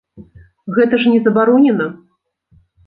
Гэта 0.79 1.01
ж 1.03 1.13
не 1.13 1.19
забаронена. 1.29 1.87